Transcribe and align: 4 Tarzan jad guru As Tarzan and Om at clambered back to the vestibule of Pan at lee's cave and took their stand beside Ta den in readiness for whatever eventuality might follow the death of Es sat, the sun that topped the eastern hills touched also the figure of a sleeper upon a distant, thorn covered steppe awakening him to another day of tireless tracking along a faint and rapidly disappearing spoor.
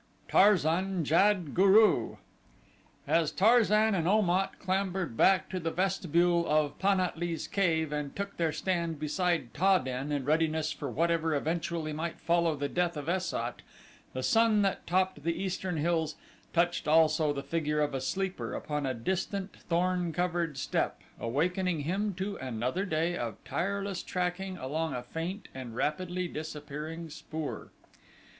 4 0.31 0.41
Tarzan 0.41 1.05
jad 1.05 1.53
guru 1.53 2.15
As 3.07 3.31
Tarzan 3.31 3.93
and 3.93 4.07
Om 4.07 4.31
at 4.31 4.57
clambered 4.57 5.15
back 5.15 5.47
to 5.49 5.59
the 5.59 5.69
vestibule 5.69 6.47
of 6.49 6.79
Pan 6.79 6.99
at 6.99 7.19
lee's 7.19 7.47
cave 7.47 7.91
and 7.91 8.15
took 8.15 8.35
their 8.37 8.51
stand 8.51 8.99
beside 8.99 9.53
Ta 9.53 9.77
den 9.77 10.11
in 10.11 10.25
readiness 10.25 10.71
for 10.71 10.89
whatever 10.89 11.35
eventuality 11.35 11.93
might 11.93 12.19
follow 12.19 12.55
the 12.55 12.67
death 12.67 12.97
of 12.97 13.07
Es 13.07 13.27
sat, 13.27 13.61
the 14.13 14.23
sun 14.23 14.63
that 14.63 14.87
topped 14.87 15.21
the 15.23 15.35
eastern 15.39 15.77
hills 15.77 16.15
touched 16.51 16.87
also 16.87 17.31
the 17.31 17.43
figure 17.43 17.79
of 17.79 17.93
a 17.93 18.01
sleeper 18.01 18.55
upon 18.55 18.87
a 18.87 18.95
distant, 18.95 19.53
thorn 19.69 20.11
covered 20.13 20.57
steppe 20.57 21.01
awakening 21.19 21.81
him 21.81 22.15
to 22.15 22.37
another 22.37 22.85
day 22.85 23.15
of 23.15 23.37
tireless 23.43 24.01
tracking 24.01 24.57
along 24.57 24.95
a 24.95 25.03
faint 25.03 25.47
and 25.53 25.75
rapidly 25.75 26.27
disappearing 26.27 27.07
spoor. 27.11 27.69